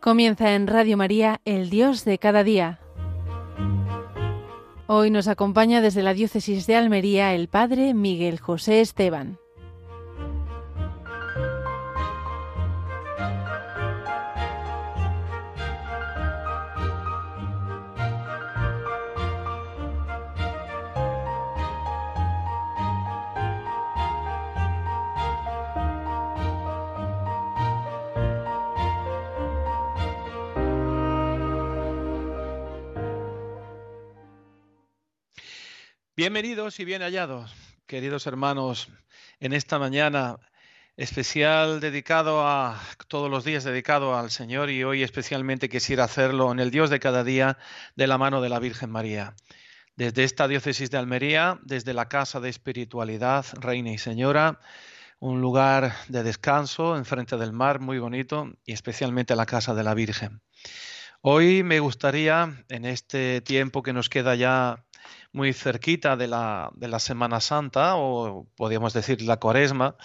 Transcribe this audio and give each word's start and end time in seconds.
Comienza 0.00 0.54
en 0.54 0.66
Radio 0.66 0.96
María, 0.96 1.42
el 1.44 1.68
Dios 1.68 2.06
de 2.06 2.16
cada 2.16 2.42
día. 2.42 2.80
Hoy 4.86 5.10
nos 5.10 5.28
acompaña 5.28 5.82
desde 5.82 6.02
la 6.02 6.14
Diócesis 6.14 6.66
de 6.66 6.74
Almería 6.74 7.34
el 7.34 7.48
Padre 7.48 7.92
Miguel 7.92 8.40
José 8.40 8.80
Esteban. 8.80 9.39
Y 36.60 36.84
bien 36.84 37.00
hallados, 37.00 37.54
queridos 37.86 38.26
hermanos, 38.26 38.90
en 39.40 39.54
esta 39.54 39.78
mañana 39.78 40.36
especial 40.98 41.80
dedicado 41.80 42.46
a 42.46 42.78
todos 43.08 43.30
los 43.30 43.44
días 43.44 43.64
dedicado 43.64 44.14
al 44.14 44.30
Señor 44.30 44.68
y 44.68 44.84
hoy 44.84 45.02
especialmente 45.02 45.70
quisiera 45.70 46.04
hacerlo 46.04 46.52
en 46.52 46.60
el 46.60 46.70
Dios 46.70 46.90
de 46.90 47.00
cada 47.00 47.24
día 47.24 47.56
de 47.96 48.06
la 48.06 48.18
mano 48.18 48.42
de 48.42 48.50
la 48.50 48.58
Virgen 48.58 48.90
María. 48.90 49.34
Desde 49.96 50.22
esta 50.22 50.48
diócesis 50.48 50.90
de 50.90 50.98
Almería, 50.98 51.58
desde 51.62 51.94
la 51.94 52.10
Casa 52.10 52.40
de 52.40 52.50
Espiritualidad, 52.50 53.46
Reina 53.54 53.92
y 53.92 53.98
Señora, 53.98 54.60
un 55.18 55.40
lugar 55.40 55.94
de 56.08 56.22
descanso 56.22 56.94
enfrente 56.94 57.38
del 57.38 57.54
mar 57.54 57.80
muy 57.80 57.98
bonito 57.98 58.52
y 58.66 58.74
especialmente 58.74 59.34
la 59.34 59.46
Casa 59.46 59.74
de 59.74 59.82
la 59.82 59.94
Virgen. 59.94 60.42
Hoy 61.22 61.62
me 61.62 61.80
gustaría, 61.80 62.64
en 62.68 62.84
este 62.84 63.40
tiempo 63.40 63.82
que 63.82 63.94
nos 63.94 64.10
queda 64.10 64.34
ya 64.34 64.84
muy 65.32 65.52
cerquita 65.52 66.16
de 66.16 66.28
la, 66.28 66.70
de 66.74 66.88
la 66.88 66.98
Semana 66.98 67.40
Santa, 67.40 67.96
o 67.96 68.46
podríamos 68.56 68.92
decir 68.92 69.22
la 69.22 69.38
Cuaresma, 69.38 69.96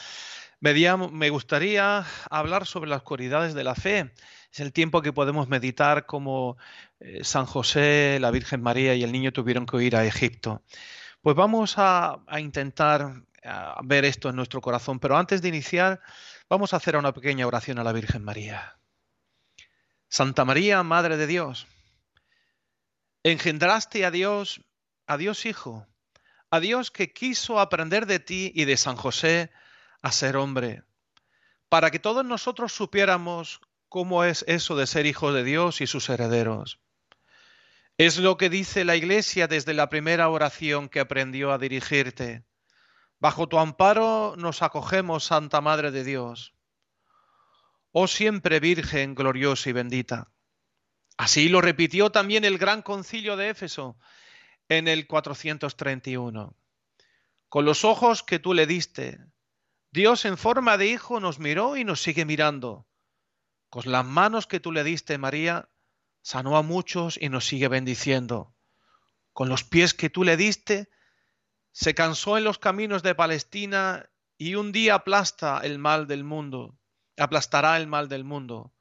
me, 0.60 1.30
gustaría 1.30 2.06
hablar 2.30 2.66
sobre 2.66 2.90
las 2.90 3.04
cualidades 3.04 3.54
de 3.54 3.64
la 3.64 3.76
fe. 3.76 4.12
Es 4.52 4.60
el 4.60 4.74
tiempo 4.74 5.02
que 5.02 5.14
podemos 5.14 5.48
meditar 5.48 6.06
como 6.06 6.58
eh, 7.00 7.24
San 7.24 7.46
José, 7.46 8.18
la 8.20 8.32
Virgen 8.32 8.62
María 8.62 8.96
y 8.96 9.04
el 9.04 9.12
niño 9.12 9.32
tuvieron 9.32 9.66
que 9.66 9.84
ir 9.84 9.96
a 9.96 10.06
Egipto. 10.06 10.64
Pues 11.22 11.36
vamos 11.36 11.76
a, 11.78 12.20
a 12.28 12.40
intentar 12.40 13.24
a 13.44 13.80
ver 13.84 14.06
esto 14.06 14.30
en 14.30 14.36
nuestro 14.36 14.62
corazón, 14.62 15.00
pero 15.00 15.18
antes 15.18 15.42
de 15.42 15.50
iniciar, 15.50 16.02
vamos 16.50 16.74
a 16.74 16.78
hacer 16.78 16.96
una 16.98 17.14
pequeña 17.14 17.46
oración 17.46 17.78
a 17.78 17.84
la 17.84 17.92
Virgen 17.92 18.24
María. 18.24 18.80
Santa 20.10 20.46
María, 20.46 20.82
Madre 20.82 21.18
de 21.18 21.28
Dios, 21.28 21.68
engendraste 23.24 24.06
a 24.06 24.12
Dios 24.12 24.62
a 25.08 25.18
Dios 25.18 25.46
Hijo, 25.46 25.88
a 26.50 26.60
Dios 26.60 26.92
que 26.92 27.14
quiso 27.14 27.60
aprender 27.60 28.06
de 28.06 28.20
ti 28.20 28.52
y 28.56 28.66
de 28.66 28.78
San 28.78 28.96
José 28.96 29.52
a 30.02 30.12
ser 30.12 30.38
hombre, 30.38 30.84
para 31.70 31.92
que 31.92 32.00
todos 32.00 32.26
nosotros 32.26 32.74
supiéramos 32.74 33.62
cómo 33.90 34.24
es 34.24 34.44
eso 34.48 34.76
de 34.76 34.88
ser 34.88 35.06
hijos 35.06 35.34
de 35.34 35.44
Dios 35.44 35.82
y 35.82 35.88
sus 35.88 36.10
herederos. 36.10 36.80
Es 37.98 38.18
lo 38.18 38.38
que 38.38 38.50
dice 38.50 38.84
la 38.84 38.96
Iglesia 38.96 39.48
desde 39.48 39.74
la 39.74 39.90
primera 39.90 40.28
oración 40.30 40.90
que 40.90 41.00
aprendió 41.00 41.54
a 41.54 41.58
dirigirte. 41.58 42.44
Bajo 43.20 43.48
tu 43.48 43.58
amparo 43.58 44.36
nos 44.38 44.62
acogemos, 44.62 45.24
Santa 45.24 45.62
Madre 45.62 45.92
de 45.92 46.04
Dios. 46.04 46.54
Oh 47.92 48.08
siempre 48.08 48.60
Virgen 48.60 49.16
gloriosa 49.16 49.70
y 49.70 49.74
bendita. 49.74 50.30
Así 51.18 51.48
lo 51.48 51.62
repitió 51.62 52.12
también 52.12 52.44
el 52.44 52.58
gran 52.58 52.82
concilio 52.82 53.38
de 53.38 53.50
Éfeso 53.50 53.98
en 54.70 54.88
el 54.88 55.08
431. 55.08 56.56
Con 57.50 57.66
los 57.66 57.86
ojos 57.86 58.24
que 58.24 58.40
tú 58.40 58.54
le 58.54 58.68
diste, 58.68 59.20
Dios 59.92 60.26
en 60.26 60.38
forma 60.38 60.78
de 60.78 60.88
hijo 60.88 61.20
nos 61.20 61.40
miró 61.40 61.78
y 61.78 61.84
nos 61.84 62.02
sigue 62.02 62.26
mirando. 62.26 62.88
Con 63.70 63.92
las 63.92 64.06
manos 64.06 64.48
que 64.48 64.60
tú 64.60 64.72
le 64.72 64.84
diste, 64.84 65.18
María, 65.18 65.70
sanó 66.22 66.58
a 66.58 66.64
muchos 66.64 67.18
y 67.22 67.30
nos 67.30 67.46
sigue 67.46 67.68
bendiciendo. 67.68 68.54
Con 69.34 69.50
los 69.50 69.64
pies 69.64 69.94
que 69.94 70.10
tú 70.10 70.24
le 70.24 70.38
diste, 70.38 70.90
se 71.72 71.94
cansó 71.94 72.38
en 72.38 72.46
los 72.46 72.58
caminos 72.58 73.04
de 73.04 73.16
Palestina 73.16 74.10
y 74.38 74.56
un 74.56 74.72
día 74.72 74.96
aplasta 74.96 75.60
el 75.64 75.78
mal 75.78 76.08
del 76.08 76.24
mundo, 76.24 76.78
aplastará 77.18 77.78
el 77.78 77.88
mal 77.88 78.10
del 78.10 78.24
mundo. 78.24 78.74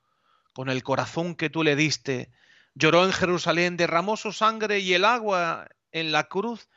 Con 0.52 0.68
el 0.68 0.82
corazón 0.82 1.34
que 1.34 1.50
tú 1.50 1.64
le 1.64 1.76
diste, 1.76 2.32
Lloró 2.74 3.04
en 3.04 3.12
Jerusalén, 3.12 3.76
derramó 3.76 4.16
su 4.16 4.32
sangre 4.32 4.80
y 4.80 4.94
el 4.94 5.04
agua 5.04 5.68
en 5.92 6.12
la 6.12 6.28
cruz 6.28 6.68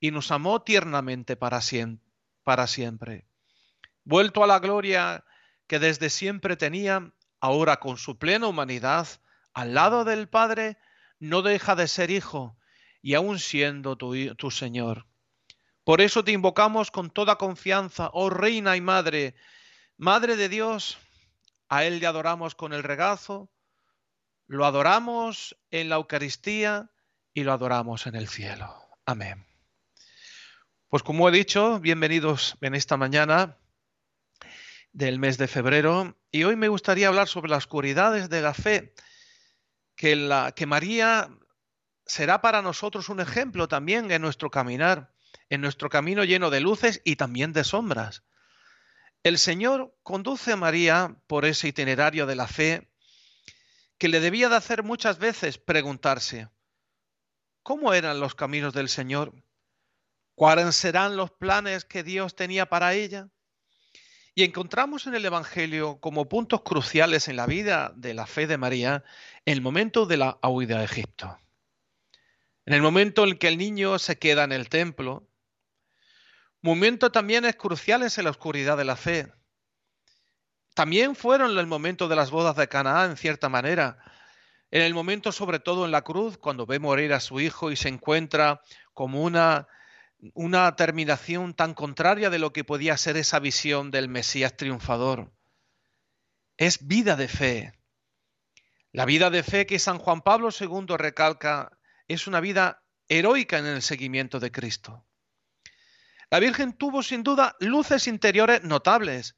y 0.00 0.10
nos 0.10 0.30
amó 0.30 0.62
tiernamente 0.62 1.36
para 1.36 1.60
siempre. 1.60 3.26
Vuelto 4.04 4.42
a 4.42 4.46
la 4.46 4.58
gloria 4.58 5.24
que 5.66 5.78
desde 5.78 6.10
siempre 6.10 6.56
tenía, 6.56 7.12
ahora 7.40 7.78
con 7.78 7.98
su 7.98 8.18
plena 8.18 8.46
humanidad, 8.46 9.06
al 9.54 9.74
lado 9.74 10.04
del 10.04 10.28
Padre, 10.28 10.78
no 11.18 11.42
deja 11.42 11.76
de 11.76 11.86
ser 11.86 12.10
hijo 12.10 12.56
y 13.02 13.14
aún 13.14 13.38
siendo 13.38 13.96
tu, 13.96 14.34
tu 14.34 14.50
Señor. 14.50 15.06
Por 15.84 16.00
eso 16.00 16.24
te 16.24 16.32
invocamos 16.32 16.90
con 16.90 17.10
toda 17.10 17.36
confianza, 17.36 18.10
oh 18.12 18.30
Reina 18.30 18.76
y 18.76 18.80
Madre, 18.80 19.34
Madre 19.96 20.36
de 20.36 20.48
Dios, 20.48 20.98
a 21.68 21.84
Él 21.84 21.98
le 22.00 22.06
adoramos 22.06 22.54
con 22.54 22.72
el 22.72 22.82
regazo, 22.82 23.50
lo 24.52 24.66
adoramos 24.66 25.56
en 25.70 25.88
la 25.88 25.96
Eucaristía 25.96 26.90
y 27.32 27.42
lo 27.42 27.54
adoramos 27.54 28.06
en 28.06 28.16
el 28.16 28.28
cielo. 28.28 28.86
Amén. 29.06 29.46
Pues 30.90 31.02
como 31.02 31.26
he 31.26 31.32
dicho, 31.32 31.80
bienvenidos 31.80 32.58
en 32.60 32.74
esta 32.74 32.98
mañana 32.98 33.56
del 34.92 35.18
mes 35.18 35.38
de 35.38 35.48
febrero 35.48 36.18
y 36.30 36.44
hoy 36.44 36.56
me 36.56 36.68
gustaría 36.68 37.08
hablar 37.08 37.28
sobre 37.28 37.48
las 37.48 37.66
cualidades 37.66 38.28
de 38.28 38.42
la 38.42 38.52
fe, 38.52 38.92
que, 39.96 40.16
la, 40.16 40.52
que 40.52 40.66
María 40.66 41.30
será 42.04 42.42
para 42.42 42.60
nosotros 42.60 43.08
un 43.08 43.20
ejemplo 43.20 43.68
también 43.68 44.10
en 44.10 44.20
nuestro 44.20 44.50
caminar, 44.50 45.14
en 45.48 45.62
nuestro 45.62 45.88
camino 45.88 46.24
lleno 46.24 46.50
de 46.50 46.60
luces 46.60 47.00
y 47.06 47.16
también 47.16 47.54
de 47.54 47.64
sombras. 47.64 48.22
El 49.22 49.38
Señor 49.38 49.96
conduce 50.02 50.52
a 50.52 50.56
María 50.56 51.16
por 51.26 51.46
ese 51.46 51.68
itinerario 51.68 52.26
de 52.26 52.36
la 52.36 52.48
fe 52.48 52.91
que 54.02 54.08
le 54.08 54.18
debía 54.18 54.48
de 54.48 54.56
hacer 54.56 54.82
muchas 54.82 55.20
veces 55.20 55.58
preguntarse, 55.58 56.48
¿cómo 57.62 57.94
eran 57.94 58.18
los 58.18 58.34
caminos 58.34 58.74
del 58.74 58.88
Señor? 58.88 59.32
¿Cuáles 60.34 60.74
serán 60.74 61.16
los 61.16 61.30
planes 61.30 61.84
que 61.84 62.02
Dios 62.02 62.34
tenía 62.34 62.66
para 62.66 62.94
ella? 62.94 63.28
Y 64.34 64.42
encontramos 64.42 65.06
en 65.06 65.14
el 65.14 65.24
Evangelio 65.24 66.00
como 66.00 66.28
puntos 66.28 66.62
cruciales 66.62 67.28
en 67.28 67.36
la 67.36 67.46
vida 67.46 67.92
de 67.94 68.12
la 68.12 68.26
fe 68.26 68.48
de 68.48 68.58
María 68.58 69.04
el 69.44 69.60
momento 69.60 70.04
de 70.04 70.16
la 70.16 70.36
huida 70.42 70.80
a 70.80 70.82
Egipto. 70.82 71.38
En 72.66 72.74
el 72.74 72.82
momento 72.82 73.22
en 73.22 73.38
que 73.38 73.46
el 73.46 73.56
niño 73.56 74.00
se 74.00 74.18
queda 74.18 74.42
en 74.42 74.50
el 74.50 74.68
templo, 74.68 75.28
momento 76.60 77.12
también 77.12 77.44
es 77.44 77.54
cruciales 77.54 78.18
en 78.18 78.24
la 78.24 78.30
oscuridad 78.30 78.76
de 78.76 78.84
la 78.84 78.96
fe, 78.96 79.32
también 80.74 81.14
fueron 81.14 81.58
el 81.58 81.66
momento 81.66 82.08
de 82.08 82.16
las 82.16 82.30
bodas 82.30 82.56
de 82.56 82.68
Canaán, 82.68 83.12
en 83.12 83.16
cierta 83.16 83.48
manera. 83.48 83.98
En 84.70 84.82
el 84.82 84.94
momento, 84.94 85.32
sobre 85.32 85.58
todo 85.58 85.84
en 85.84 85.90
la 85.90 86.02
cruz, 86.02 86.38
cuando 86.38 86.64
ve 86.64 86.78
morir 86.78 87.12
a 87.12 87.20
su 87.20 87.40
hijo 87.40 87.70
y 87.70 87.76
se 87.76 87.88
encuentra 87.88 88.62
como 88.94 89.22
una, 89.22 89.68
una 90.32 90.74
terminación 90.76 91.54
tan 91.54 91.74
contraria 91.74 92.30
de 92.30 92.38
lo 92.38 92.52
que 92.52 92.64
podía 92.64 92.96
ser 92.96 93.16
esa 93.18 93.38
visión 93.38 93.90
del 93.90 94.08
Mesías 94.08 94.56
triunfador. 94.56 95.30
Es 96.56 96.86
vida 96.86 97.16
de 97.16 97.28
fe. 97.28 97.72
La 98.92 99.04
vida 99.04 99.30
de 99.30 99.42
fe 99.42 99.66
que 99.66 99.78
San 99.78 99.98
Juan 99.98 100.22
Pablo 100.22 100.48
II 100.58 100.96
recalca 100.96 101.78
es 102.08 102.26
una 102.26 102.40
vida 102.40 102.82
heroica 103.08 103.58
en 103.58 103.66
el 103.66 103.82
seguimiento 103.82 104.40
de 104.40 104.52
Cristo. 104.52 105.04
La 106.30 106.40
Virgen 106.40 106.72
tuvo 106.72 107.02
sin 107.02 107.22
duda 107.22 107.56
luces 107.60 108.06
interiores 108.06 108.62
notables, 108.64 109.36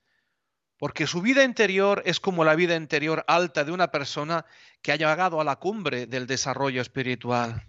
porque 0.79 1.07
su 1.07 1.23
vida 1.23 1.45
interior 1.45 2.03
es 2.05 2.21
como 2.21 2.45
la 2.45 2.55
vida 2.55 2.75
interior 2.75 3.25
alta 3.29 3.65
de 3.65 3.73
una 3.73 3.91
persona 3.91 4.45
que 4.83 4.93
ha 4.93 4.97
llegado 4.97 5.41
a 5.41 5.45
la 5.45 5.57
cumbre 5.57 6.07
del 6.07 6.27
desarrollo 6.27 6.81
espiritual. 6.83 7.69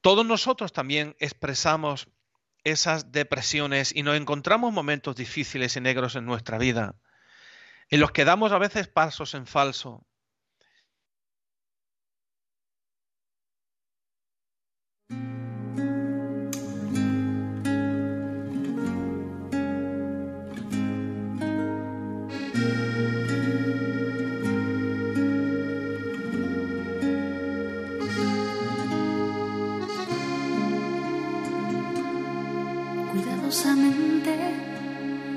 Todos 0.00 0.24
nosotros 0.26 0.72
también 0.72 1.16
expresamos 1.18 2.08
esas 2.62 3.12
depresiones 3.12 3.94
y 3.94 4.02
nos 4.02 4.16
encontramos 4.16 4.72
momentos 4.72 5.16
difíciles 5.16 5.76
y 5.76 5.80
negros 5.80 6.16
en 6.16 6.24
nuestra 6.24 6.58
vida, 6.58 6.94
en 7.88 8.00
los 8.00 8.12
que 8.12 8.24
damos 8.24 8.52
a 8.52 8.58
veces 8.58 8.88
pasos 8.88 9.34
en 9.34 9.46
falso, 9.46 10.06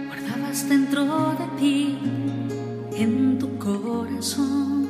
guardabas 0.08 0.70
dentro 0.70 1.36
de 1.40 1.48
ti, 1.60 1.98
en 2.96 3.38
tu 3.38 3.58
corazón, 3.58 4.88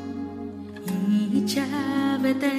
y 1.34 1.46
Chabetel. 1.46 2.52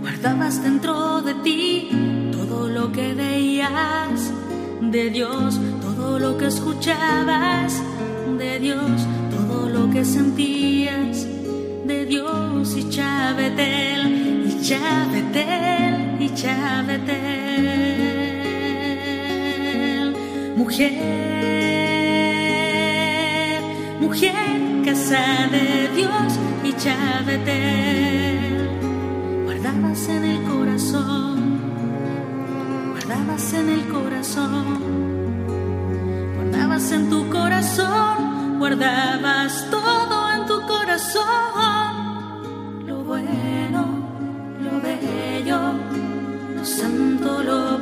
Guardabas 0.00 0.62
dentro 0.62 1.22
de 1.22 1.34
ti 1.34 1.88
todo 2.32 2.68
lo 2.68 2.90
que 2.90 3.14
veías 3.14 4.32
de 4.80 5.10
Dios, 5.10 5.60
todo 5.80 6.18
lo 6.18 6.36
que 6.36 6.46
escuchabas 6.46 7.80
de 8.38 8.58
Dios, 8.58 9.06
todo 9.30 9.68
lo 9.68 9.88
que 9.90 10.04
sentías 10.04 11.26
de 11.86 12.06
Dios 12.06 12.76
y 12.76 12.88
Chabetel, 12.88 14.46
y 14.48 14.60
Chabetel, 14.62 16.20
y 16.20 16.28
Chabetel. 16.34 17.35
Mujer, 20.66 20.90
mujer, 24.00 24.82
casa 24.84 25.46
de 25.48 25.88
Dios 25.94 26.40
y 26.64 26.72
Chabetel. 26.72 28.68
Guardabas 29.44 30.08
en 30.08 30.24
el 30.24 30.42
corazón, 30.42 31.60
guardabas 32.90 33.52
en 33.52 33.68
el 33.68 33.86
corazón, 33.86 34.80
guardabas 36.34 36.90
en 36.90 37.10
tu 37.10 37.30
corazón, 37.30 38.58
guardabas 38.58 39.70
todo 39.70 40.32
en 40.32 40.46
tu 40.46 40.66
corazón. 40.66 41.22
Lo 42.88 43.04
bueno, 43.04 43.86
lo 44.64 44.80
bello, 44.80 45.60
lo 46.56 46.64
santo, 46.64 47.44
lo 47.44 47.75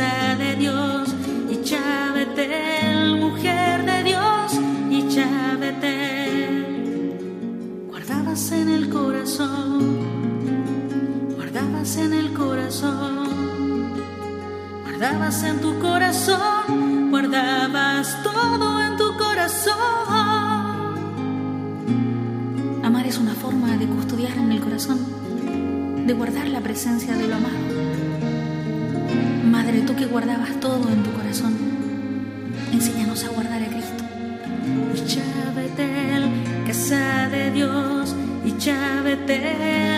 Casa 0.00 0.34
de 0.34 0.56
Dios 0.56 1.14
y 1.50 1.62
Chabetel, 1.62 3.16
mujer 3.16 3.84
de 3.84 4.02
Dios 4.02 4.58
y 4.88 5.06
Chabetel. 5.08 6.56
Guardabas 7.86 8.50
en 8.52 8.70
el 8.70 8.88
corazón, 8.88 9.98
guardabas 11.36 11.98
en 11.98 12.14
el 12.14 12.32
corazón, 12.32 13.92
guardabas 14.84 15.42
en 15.42 15.60
tu 15.60 15.78
corazón, 15.78 17.10
guardabas 17.10 18.22
todo 18.22 18.80
en 18.82 18.96
tu 18.96 19.14
corazón. 19.18 19.76
Amar 22.82 23.06
es 23.06 23.18
una 23.18 23.34
forma 23.34 23.76
de 23.76 23.86
custodiar 23.86 24.38
en 24.38 24.52
el 24.52 24.60
corazón, 24.60 26.06
de 26.06 26.14
guardar 26.14 26.48
la 26.48 26.60
presencia 26.60 27.14
de 27.14 27.28
lo 27.28 27.34
amado. 27.34 27.79
Madre, 29.62 29.82
tú 29.82 29.94
que 29.94 30.06
guardabas 30.06 30.58
todo 30.58 30.88
en 30.88 31.02
tu 31.02 31.12
corazón, 31.12 31.54
enséñanos 32.72 33.22
a 33.24 33.28
guardar 33.28 33.62
a 33.62 33.66
Cristo. 33.66 34.04
Y 34.94 35.06
Chabetel, 35.06 36.30
casa 36.66 37.28
de 37.28 37.50
Dios, 37.50 38.16
y 38.42 38.56
Chabetel, 38.56 39.89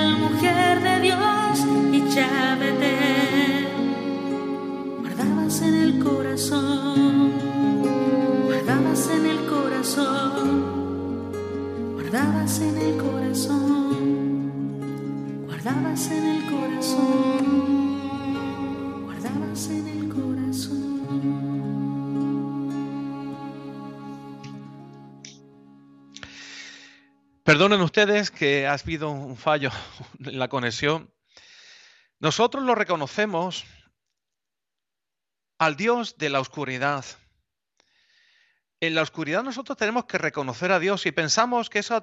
Perdonen 27.52 27.82
ustedes 27.82 28.30
que 28.30 28.66
ha 28.66 28.72
habido 28.72 29.10
un 29.10 29.36
fallo 29.36 29.68
en 30.24 30.38
la 30.38 30.48
conexión. 30.48 31.12
Nosotros 32.18 32.64
lo 32.64 32.74
reconocemos 32.74 33.66
al 35.58 35.76
Dios 35.76 36.16
de 36.16 36.30
la 36.30 36.40
oscuridad. 36.40 37.04
En 38.80 38.94
la 38.94 39.02
oscuridad 39.02 39.42
nosotros 39.42 39.76
tenemos 39.76 40.06
que 40.06 40.16
reconocer 40.16 40.72
a 40.72 40.78
Dios 40.78 41.04
y 41.04 41.12
pensamos 41.12 41.68
que 41.68 41.80
esos 41.80 42.02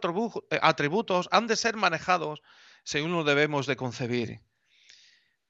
eh, 0.52 0.60
atributos 0.62 1.28
han 1.32 1.48
de 1.48 1.56
ser 1.56 1.76
manejados 1.76 2.44
según 2.84 3.14
lo 3.14 3.24
debemos 3.24 3.66
de 3.66 3.76
concebir. 3.76 4.42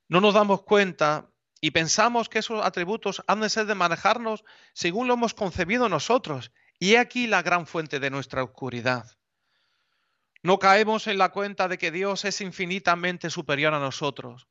No 0.08 0.22
nos 0.22 0.34
damos 0.34 0.62
cuenta 0.62 1.30
y 1.60 1.72
pensamos 1.72 2.30
que 2.30 2.40
esos 2.40 2.66
atributos 2.66 3.22
han 3.28 3.42
de 3.42 3.50
ser 3.50 3.66
de 3.66 3.76
manejarnos 3.76 4.46
según 4.72 5.10
lo 5.10 5.16
hemos 5.16 5.34
concebido 5.34 5.90
nosotros. 5.90 6.54
Y 6.80 6.94
he 6.94 7.00
aquí 7.00 7.28
la 7.28 7.42
gran 7.42 7.68
fuente 7.68 8.00
de 8.00 8.10
nuestra 8.10 8.44
oscuridad. 8.44 9.19
No 10.42 10.58
caemos 10.60 11.08
en 11.08 11.18
la 11.18 11.30
cuenta 11.30 11.68
de 11.68 11.78
que 11.78 11.92
Dios 11.92 12.24
es 12.26 12.40
infinitamente 12.42 13.30
superior 13.30 13.74
a 13.74 13.80
nosotros, 13.80 14.48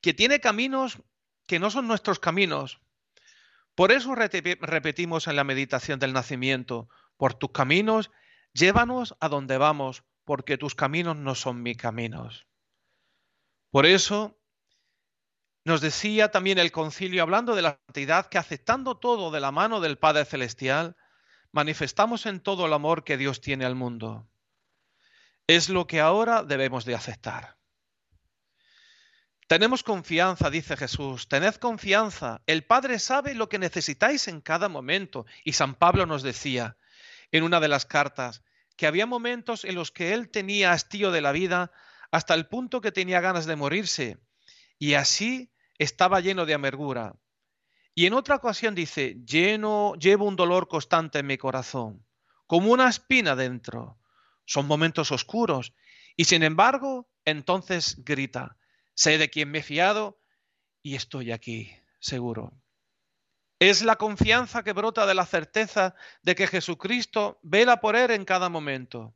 que 0.00 0.14
tiene 0.14 0.40
caminos 0.40 0.98
que 1.46 1.58
no 1.58 1.70
son 1.70 1.86
nuestros 1.86 2.18
caminos. 2.18 2.80
Por 3.74 3.92
eso 3.92 4.14
repetimos 4.14 5.28
en 5.28 5.36
la 5.36 5.44
meditación 5.44 5.98
del 5.98 6.12
nacimiento, 6.12 6.88
por 7.16 7.34
tus 7.34 7.52
caminos, 7.52 8.10
llévanos 8.52 9.16
a 9.20 9.28
donde 9.28 9.58
vamos, 9.58 10.04
porque 10.24 10.58
tus 10.58 10.74
caminos 10.74 11.16
no 11.16 11.34
son 11.34 11.62
mis 11.62 11.76
caminos. 11.76 12.46
Por 13.70 13.86
eso 13.86 14.38
nos 15.64 15.80
decía 15.80 16.30
también 16.30 16.58
el 16.58 16.72
concilio, 16.72 17.22
hablando 17.22 17.54
de 17.54 17.62
la 17.62 17.80
santidad, 17.86 18.26
que 18.26 18.38
aceptando 18.38 18.98
todo 18.98 19.30
de 19.30 19.40
la 19.40 19.52
mano 19.52 19.80
del 19.80 19.98
Padre 19.98 20.24
Celestial, 20.24 20.96
manifestamos 21.52 22.26
en 22.26 22.40
todo 22.40 22.66
el 22.66 22.72
amor 22.72 23.04
que 23.04 23.16
Dios 23.16 23.40
tiene 23.40 23.64
al 23.64 23.76
mundo. 23.76 24.28
Es 25.46 25.68
lo 25.68 25.86
que 25.86 26.00
ahora 26.00 26.42
debemos 26.42 26.84
de 26.84 26.94
aceptar. 26.94 27.56
Tenemos 29.48 29.82
confianza, 29.82 30.48
dice 30.48 30.76
Jesús, 30.76 31.28
tened 31.28 31.56
confianza. 31.56 32.40
El 32.46 32.64
Padre 32.64 32.98
sabe 32.98 33.34
lo 33.34 33.48
que 33.48 33.58
necesitáis 33.58 34.28
en 34.28 34.40
cada 34.40 34.68
momento. 34.68 35.26
Y 35.44 35.52
San 35.52 35.74
Pablo 35.74 36.06
nos 36.06 36.22
decía 36.22 36.78
en 37.32 37.42
una 37.42 37.60
de 37.60 37.68
las 37.68 37.84
cartas 37.84 38.42
que 38.76 38.86
había 38.86 39.04
momentos 39.04 39.64
en 39.64 39.74
los 39.74 39.90
que 39.90 40.14
él 40.14 40.30
tenía 40.30 40.72
hastío 40.72 41.10
de 41.10 41.20
la 41.20 41.32
vida 41.32 41.70
hasta 42.10 42.34
el 42.34 42.46
punto 42.46 42.80
que 42.80 42.92
tenía 42.92 43.20
ganas 43.20 43.46
de 43.46 43.56
morirse. 43.56 44.18
Y 44.78 44.94
así 44.94 45.52
estaba 45.76 46.20
lleno 46.20 46.46
de 46.46 46.54
amargura. 46.54 47.16
Y 47.94 48.06
en 48.06 48.14
otra 48.14 48.36
ocasión 48.36 48.74
dice, 48.74 49.16
lleno, 49.26 49.94
llevo 49.96 50.24
un 50.24 50.36
dolor 50.36 50.66
constante 50.66 51.18
en 51.18 51.26
mi 51.26 51.36
corazón, 51.36 52.06
como 52.46 52.72
una 52.72 52.88
espina 52.88 53.36
dentro. 53.36 53.98
Son 54.44 54.66
momentos 54.66 55.12
oscuros. 55.12 55.72
Y 56.16 56.24
sin 56.24 56.42
embargo, 56.42 57.08
entonces 57.24 58.04
grita, 58.04 58.56
sé 58.94 59.18
de 59.18 59.30
quién 59.30 59.50
me 59.50 59.58
he 59.58 59.62
fiado 59.62 60.20
y 60.82 60.96
estoy 60.96 61.32
aquí, 61.32 61.72
seguro. 62.00 62.52
Es 63.58 63.82
la 63.82 63.96
confianza 63.96 64.64
que 64.64 64.72
brota 64.72 65.06
de 65.06 65.14
la 65.14 65.24
certeza 65.24 65.94
de 66.22 66.34
que 66.34 66.48
Jesucristo 66.48 67.38
vela 67.42 67.80
por 67.80 67.94
él 67.94 68.10
en 68.10 68.24
cada 68.24 68.48
momento. 68.48 69.14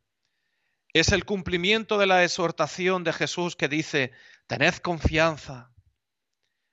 Es 0.92 1.10
el 1.10 1.24
cumplimiento 1.24 1.98
de 1.98 2.06
la 2.06 2.22
exhortación 2.22 3.02
de 3.04 3.12
Jesús 3.12 3.56
que 3.56 3.68
dice, 3.68 4.12
tened 4.46 4.76
confianza. 4.76 5.72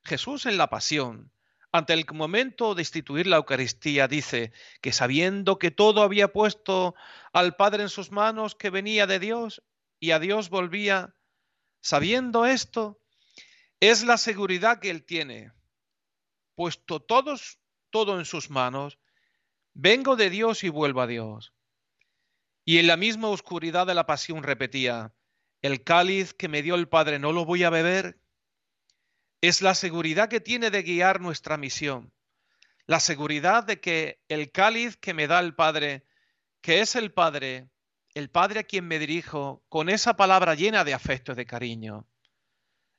Jesús 0.05 0.45
en 0.45 0.57
la 0.57 0.69
pasión, 0.69 1.32
ante 1.74 1.94
el 1.94 2.06
momento 2.13 2.75
de 2.75 2.84
instituir 2.84 3.25
la 3.25 3.38
Eucaristía, 3.38 4.08
dice 4.08 4.53
que 4.80 4.94
sabiendo 4.94 5.58
que 5.58 5.72
todo 5.72 6.03
había 6.03 6.32
puesto 6.32 6.94
al 7.34 7.56
Padre 7.56 7.82
en 7.82 7.89
sus 7.89 8.12
manos, 8.12 8.53
que 8.53 8.70
venía 8.70 9.08
de 9.08 9.18
Dios 9.18 9.63
y 10.00 10.12
a 10.12 10.20
Dios 10.20 10.51
volvía, 10.51 11.15
sabiendo 11.82 12.46
esto, 12.46 13.01
es 13.80 14.03
la 14.03 14.18
seguridad 14.18 14.80
que 14.80 14.92
él 14.92 15.03
tiene. 15.03 15.51
Puesto 16.53 17.01
todos, 17.01 17.58
todo 17.89 18.20
en 18.20 18.25
sus 18.25 18.51
manos, 18.51 19.00
vengo 19.74 20.15
de 20.15 20.30
Dios 20.30 20.63
y 20.63 20.70
vuelvo 20.70 21.01
a 21.01 21.08
Dios. 21.08 21.53
Y 22.63 22.77
en 22.77 22.86
la 22.86 22.98
misma 22.98 23.30
oscuridad 23.30 23.88
de 23.88 23.96
la 23.96 24.06
pasión 24.06 24.44
repetía, 24.44 25.12
el 25.63 25.84
cáliz 25.84 26.36
que 26.36 26.50
me 26.50 26.62
dio 26.62 26.75
el 26.75 26.88
Padre 26.88 27.18
no 27.18 27.32
lo 27.32 27.46
voy 27.46 27.63
a 27.63 27.72
beber. 27.72 28.20
Es 29.43 29.62
la 29.62 29.75
seguridad 29.75 30.29
que 30.29 30.39
tiene 30.39 30.71
de 30.71 30.83
guiar 30.83 31.19
nuestra 31.19 31.57
misión. 31.57 32.13
La 32.85 33.01
seguridad 33.01 33.65
de 33.65 33.81
que 33.81 34.23
el 34.29 34.53
cáliz 34.53 34.95
que 34.95 35.13
me 35.13 35.27
da 35.27 35.41
el 35.41 35.53
Padre, 35.53 36.05
que 36.62 36.79
es 36.79 36.95
el 36.95 37.12
Padre, 37.12 37.67
el 38.13 38.29
Padre 38.29 38.62
a 38.62 38.63
quien 38.63 38.88
me 38.88 39.00
dirijo, 39.00 39.62
con 39.67 39.89
esa 39.89 40.15
palabra 40.15 40.55
llena 40.55 40.85
de 40.85 40.93
afecto 40.93 41.33
y 41.33 41.35
de 41.35 41.45
cariño. 41.45 42.07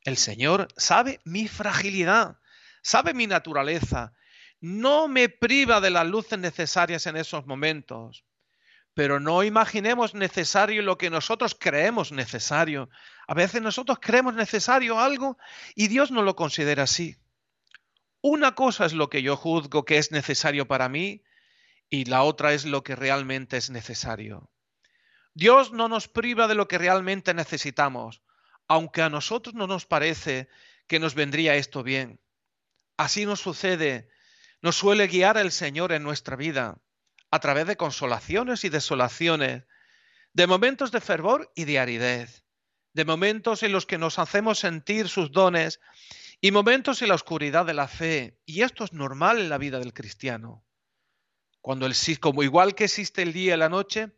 El 0.03 0.19
Señor 0.19 0.69
sabe 0.77 1.19
mi 1.25 1.49
fragilidad, 1.49 2.37
sabe 2.83 3.15
mi 3.15 3.27
naturaleza, 3.27 4.13
no 4.61 5.09
me 5.09 5.31
priva 5.31 5.81
de 5.81 5.89
las 5.89 6.07
luces 6.07 6.39
necesarias 6.39 7.07
en 7.07 7.17
esos 7.17 7.47
momentos, 7.47 8.27
pero 8.93 9.19
no 9.19 9.45
imaginemos 9.45 10.13
necesario 10.13 10.83
lo 10.83 10.99
que 10.99 11.09
nosotros 11.09 11.57
creemos 11.59 12.13
necesario. 12.13 12.91
A 13.27 13.35
veces 13.35 13.63
nosotros 13.63 13.99
creemos 14.01 14.35
necesario 14.35 14.99
algo 14.99 15.39
y 15.75 15.89
Dios 15.89 16.11
no 16.11 16.23
lo 16.23 16.37
considera 16.37 16.85
así. 16.85 17.17
Una 18.21 18.55
cosa 18.55 18.87
es 18.87 18.93
lo 18.93 19.11
que 19.11 19.23
yo 19.23 19.37
juzgo 19.37 19.85
que 19.85 19.99
es 19.99 20.11
necesario 20.11 20.67
para 20.67 20.89
mí 20.89 21.23
y 21.91 22.07
la 22.07 22.23
otra 22.23 22.53
es 22.53 22.65
lo 22.65 22.83
que 22.83 22.97
realmente 22.97 23.57
es 23.57 23.71
necesario. 23.71 24.51
Dios 25.35 25.73
no 25.73 25.89
nos 25.89 26.09
priva 26.09 26.47
de 26.47 26.55
lo 26.55 26.69
que 26.69 26.79
realmente 26.79 27.35
necesitamos, 27.35 28.23
aunque 28.69 29.03
a 29.03 29.11
nosotros 29.11 29.55
no 29.55 29.67
nos 29.67 29.85
parece 29.85 30.49
que 30.87 31.01
nos 31.01 31.15
vendría 31.15 31.57
esto 31.57 31.83
bien. 31.83 32.21
Así 32.97 33.27
nos 33.27 33.41
sucede, 33.41 34.09
nos 34.63 34.77
suele 34.77 35.09
guiar 35.09 35.37
el 35.37 35.51
Señor 35.51 35.93
en 35.93 36.03
nuestra 36.03 36.37
vida 36.37 36.79
a 37.31 37.41
través 37.41 37.67
de 37.67 37.77
consolaciones 37.77 38.65
y 38.65 38.69
desolaciones, 38.69 39.65
de 40.33 40.47
momentos 40.47 40.93
de 40.93 41.01
fervor 41.01 41.51
y 41.57 41.65
de 41.65 41.81
aridez, 41.81 42.44
de 42.95 43.05
momentos 43.05 43.63
en 43.63 43.73
los 43.73 43.87
que 43.87 43.99
nos 43.99 44.19
hacemos 44.19 44.61
sentir 44.61 45.09
sus 45.09 45.33
dones 45.33 45.81
y 46.41 46.53
momentos 46.53 47.03
en 47.03 47.09
la 47.09 47.17
oscuridad 47.17 47.67
de 47.67 47.75
la 47.75 47.89
fe. 47.89 48.39
Y 48.47 48.63
esto 48.63 48.85
es 48.85 48.93
normal 48.93 49.41
en 49.41 49.49
la 49.49 49.59
vida 49.59 49.79
del 49.81 49.93
cristiano. 49.93 50.65
Cuando 51.61 51.87
el 51.87 51.95
como 52.21 52.43
igual 52.43 52.75
que 52.75 52.85
existe 52.85 53.23
el 53.23 53.33
día 53.33 53.55
y 53.55 53.59
la 53.59 53.69
noche, 53.69 54.13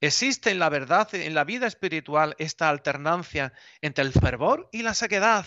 existe 0.00 0.50
en 0.50 0.58
la 0.58 0.68
verdad, 0.68 1.14
en 1.14 1.34
la 1.34 1.44
vida 1.44 1.66
espiritual, 1.66 2.34
esta 2.38 2.68
alternancia 2.68 3.52
entre 3.82 4.04
el 4.04 4.12
fervor 4.12 4.68
y 4.72 4.82
la 4.82 4.94
sequedad, 4.94 5.46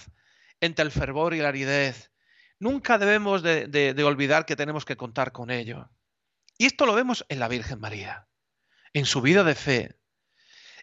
entre 0.62 0.86
el 0.86 0.92
fervor 0.92 1.34
y 1.34 1.40
la 1.40 1.50
aridez. 1.50 2.12
Nunca 2.60 3.00
debemos 3.00 3.42
de, 3.42 3.68
de 3.68 4.04
olvidar 4.04 4.46
que 4.46 4.56
tenemos 4.56 4.86
que 4.86 4.98
contar 4.98 5.32
con 5.32 5.50
ello. 5.50 5.90
Y 6.58 6.68
esto 6.68 6.86
lo 6.86 6.94
vemos 6.94 7.26
en 7.28 7.40
la 7.40 7.48
Virgen 7.48 7.80
María, 7.80 8.28
en 8.94 9.06
su 9.06 9.22
vida 9.22 9.44
de 9.44 9.56
fe. 9.56 10.01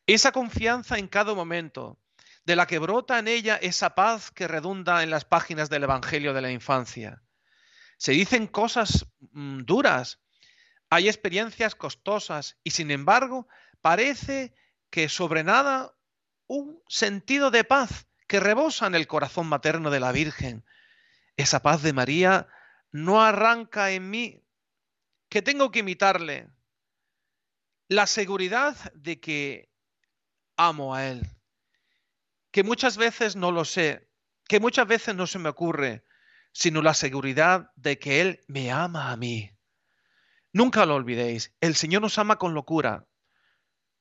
Esa 0.09 0.33
confianza 0.33 0.97
en 0.97 1.07
cada 1.07 1.35
momento, 1.35 2.01
de 2.47 2.57
la 2.57 2.67
que 2.67 2.79
brota 2.79 3.19
en 3.19 3.29
ella 3.29 3.57
esa 3.57 3.95
paz 3.95 4.31
que 4.31 4.49
redunda 4.49 5.03
en 5.03 5.11
las 5.11 5.27
páginas 5.27 5.69
del 5.69 5.83
Evangelio 5.83 6.33
de 6.33 6.41
la 6.41 6.51
infancia. 6.51 7.23
Se 7.99 8.13
dicen 8.13 8.47
cosas 8.47 9.07
mm, 9.33 9.65
duras, 9.65 10.19
hay 10.89 11.09
experiencias 11.09 11.75
costosas 11.75 12.57
y 12.65 12.71
sin 12.71 12.91
embargo 12.91 13.49
parece 13.83 14.55
que 14.89 15.11
sobre 15.11 15.45
nada 15.45 15.95
un 16.47 16.83
sentido 16.89 17.51
de 17.51 17.65
paz 17.65 18.07
que 18.27 18.41
rebosa 18.41 18.87
en 18.87 18.95
el 18.95 19.07
corazón 19.07 19.47
materno 19.47 19.91
de 19.91 20.01
la 20.01 20.13
Virgen. 20.13 20.65
Esa 21.37 21.61
paz 21.61 21.83
de 21.83 21.93
María 21.93 22.49
no 22.91 23.23
arranca 23.23 23.91
en 23.91 24.09
mí 24.09 24.43
que 25.29 25.43
tengo 25.43 25.71
que 25.71 25.81
imitarle, 25.81 26.49
la 27.89 28.07
seguridad 28.07 28.75
de 28.95 29.21
que 29.21 29.68
amo 30.59 30.95
a 30.95 31.07
Él, 31.07 31.27
que 32.51 32.63
muchas 32.63 32.99
veces 32.99 33.35
no 33.35 33.51
lo 33.51 33.65
sé, 33.65 34.11
que 34.47 34.61
muchas 34.61 34.87
veces 34.87 35.15
no 35.15 35.27
se 35.27 35.39
me 35.39 35.49
ocurre, 35.49 36.05
sino 36.53 36.83
la 36.83 36.93
seguridad 36.93 37.71
de 37.77 37.99
que 37.99 38.21
Él 38.21 38.41
me 38.47 38.71
ama 38.71 39.11
a 39.11 39.17
mí. 39.17 39.51
Nunca 40.53 40.85
lo 40.85 40.97
olvidéis, 40.97 41.55
el 41.63 41.75
Señor 41.75 42.03
nos 42.03 42.19
ama 42.19 42.37
con 42.37 42.53
locura. 42.53 43.07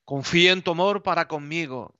Confía 0.03 0.51
en 0.51 0.61
tu 0.61 0.71
amor 0.71 1.03
para 1.03 1.29
conmigo. 1.29 1.97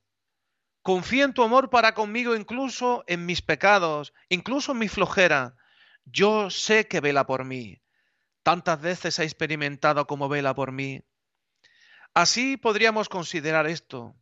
Confía 0.81 1.23
en 1.23 1.33
tu 1.33 1.43
amor 1.43 1.69
para 1.69 1.93
conmigo 1.93 2.35
incluso 2.35 3.05
en 3.07 3.25
mis 3.25 3.41
pecados, 3.41 4.13
incluso 4.27 4.73
en 4.73 4.79
mi 4.79 4.89
flojera. 4.89 5.55
Yo 6.03 6.49
sé 6.49 6.89
que 6.89 6.99
vela 6.99 7.25
por 7.25 7.45
mí 7.45 7.81
tantas 8.47 8.79
veces 8.79 9.19
ha 9.19 9.25
experimentado 9.25 10.07
como 10.07 10.29
vela 10.29 10.55
por 10.55 10.71
mí. 10.71 11.03
Así 12.13 12.55
podríamos 12.55 13.09
considerar 13.09 13.67
esto. 13.67 14.15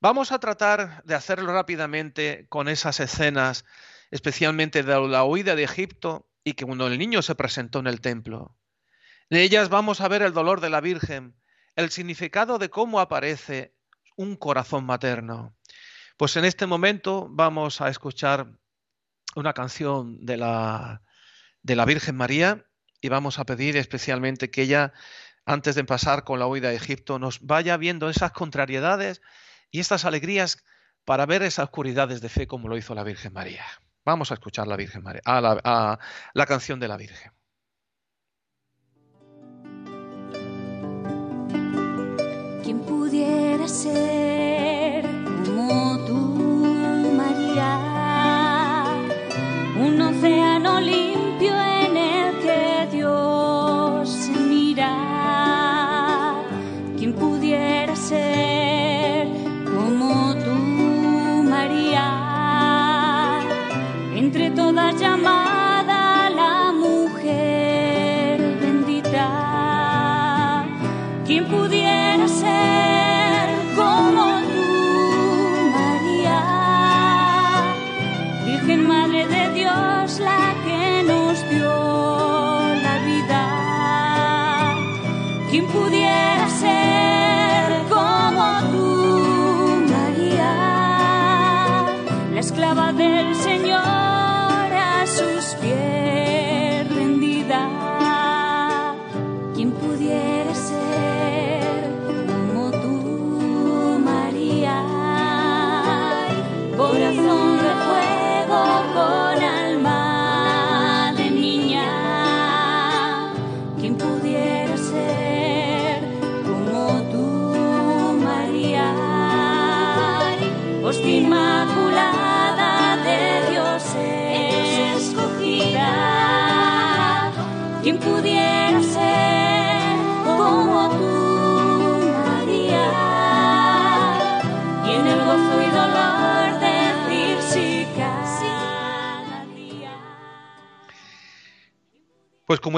Vamos 0.00 0.30
a 0.30 0.38
tratar 0.38 1.02
de 1.04 1.14
hacerlo 1.14 1.52
rápidamente 1.54 2.46
con 2.50 2.68
esas 2.68 3.00
escenas, 3.00 3.64
especialmente 4.10 4.82
de 4.82 5.08
la 5.08 5.24
huida 5.24 5.56
de 5.56 5.64
Egipto 5.64 6.28
y 6.44 6.52
que 6.52 6.66
cuando 6.66 6.86
el 6.86 6.98
niño 6.98 7.22
se 7.22 7.34
presentó 7.34 7.78
en 7.78 7.86
el 7.86 8.02
templo. 8.02 8.56
En 9.30 9.38
ellas 9.38 9.70
vamos 9.70 10.02
a 10.02 10.08
ver 10.08 10.20
el 10.20 10.34
dolor 10.34 10.60
de 10.60 10.68
la 10.68 10.82
Virgen, 10.82 11.34
el 11.76 11.90
significado 11.90 12.58
de 12.58 12.68
cómo 12.68 13.00
aparece 13.00 13.74
un 14.16 14.36
corazón 14.36 14.84
materno. 14.84 15.56
Pues 16.18 16.36
en 16.36 16.44
este 16.44 16.66
momento 16.66 17.28
vamos 17.30 17.80
a 17.80 17.88
escuchar 17.88 18.52
una 19.34 19.54
canción 19.54 20.24
de 20.24 20.36
la, 20.36 21.02
de 21.62 21.74
la 21.74 21.86
Virgen 21.86 22.16
María 22.16 22.66
y 23.00 23.08
vamos 23.08 23.38
a 23.38 23.46
pedir 23.46 23.78
especialmente 23.78 24.50
que 24.50 24.62
ella, 24.62 24.92
antes 25.46 25.74
de 25.74 25.84
pasar 25.84 26.24
con 26.24 26.38
la 26.38 26.46
huida 26.46 26.68
de 26.68 26.76
Egipto, 26.76 27.18
nos 27.18 27.40
vaya 27.40 27.78
viendo 27.78 28.10
esas 28.10 28.32
contrariedades 28.32 29.22
y 29.70 29.80
estas 29.80 30.04
alegrías 30.04 30.62
para 31.04 31.26
ver 31.26 31.42
esas 31.42 31.64
oscuridades 31.64 32.20
de 32.20 32.28
fe 32.28 32.46
como 32.46 32.68
lo 32.68 32.76
hizo 32.76 32.94
la 32.94 33.04
Virgen 33.04 33.32
María. 33.32 33.64
Vamos 34.04 34.30
a 34.30 34.34
escuchar 34.34 34.66
la 34.66 34.76
Virgen 34.76 35.02
María, 35.02 35.22
la, 35.24 36.46
canción 36.46 36.78
de 36.78 36.88
la 36.88 36.96
Virgen. 36.96 37.32
¿Quién 42.62 42.80
pudiera 42.86 43.66
ser 43.68 44.15
Entre 64.16 64.50
todas 64.50 64.65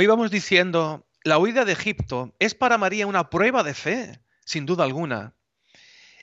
íbamos 0.09 0.31
diciendo, 0.31 1.07
la 1.23 1.37
huida 1.37 1.67
de 1.67 1.73
Egipto 1.73 2.35
es 2.39 2.55
para 2.55 2.79
María 2.79 3.07
una 3.07 3.29
prueba 3.29 3.63
de 3.63 3.75
fe, 3.75 4.23
sin 4.47 4.65
duda 4.65 4.85
alguna. 4.85 5.37